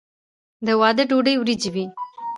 د 0.65 0.67
واده 0.79 1.03
ډوډۍ 1.09 1.35
وریجې 1.37 1.69
وي. 1.73 1.85